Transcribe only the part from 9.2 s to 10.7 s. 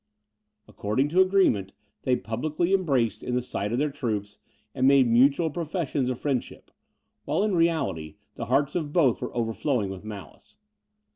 were overflowing with malice.